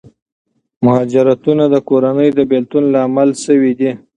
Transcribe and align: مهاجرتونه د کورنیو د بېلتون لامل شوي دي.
مهاجرتونه 0.85 1.63
د 1.69 1.75
کورنیو 1.89 2.35
د 2.39 2.41
بېلتون 2.51 2.83
لامل 2.93 3.29
شوي 3.43 3.73
دي. 3.79 3.91